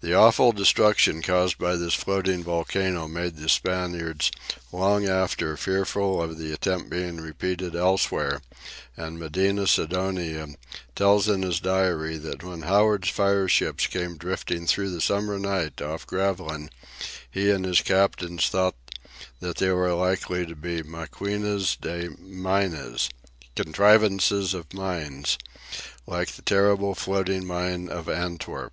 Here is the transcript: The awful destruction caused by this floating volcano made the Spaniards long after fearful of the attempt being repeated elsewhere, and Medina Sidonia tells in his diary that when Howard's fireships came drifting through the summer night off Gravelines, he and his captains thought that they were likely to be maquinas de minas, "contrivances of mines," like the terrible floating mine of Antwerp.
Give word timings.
The 0.00 0.14
awful 0.14 0.50
destruction 0.50 1.22
caused 1.22 1.58
by 1.58 1.76
this 1.76 1.94
floating 1.94 2.42
volcano 2.42 3.06
made 3.06 3.36
the 3.36 3.48
Spaniards 3.48 4.32
long 4.72 5.06
after 5.08 5.56
fearful 5.56 6.20
of 6.20 6.38
the 6.38 6.52
attempt 6.52 6.90
being 6.90 7.18
repeated 7.20 7.76
elsewhere, 7.76 8.42
and 8.96 9.16
Medina 9.16 9.68
Sidonia 9.68 10.48
tells 10.96 11.28
in 11.28 11.42
his 11.42 11.60
diary 11.60 12.16
that 12.18 12.42
when 12.42 12.62
Howard's 12.62 13.10
fireships 13.10 13.86
came 13.86 14.16
drifting 14.16 14.66
through 14.66 14.90
the 14.90 15.00
summer 15.00 15.38
night 15.38 15.80
off 15.80 16.04
Gravelines, 16.04 16.70
he 17.30 17.52
and 17.52 17.64
his 17.64 17.80
captains 17.80 18.48
thought 18.48 18.74
that 19.38 19.58
they 19.58 19.70
were 19.70 19.94
likely 19.94 20.44
to 20.46 20.56
be 20.56 20.82
maquinas 20.82 21.76
de 21.80 22.08
minas, 22.18 23.08
"contrivances 23.54 24.52
of 24.52 24.74
mines," 24.74 25.38
like 26.08 26.30
the 26.32 26.42
terrible 26.42 26.96
floating 26.96 27.46
mine 27.46 27.88
of 27.88 28.08
Antwerp. 28.08 28.72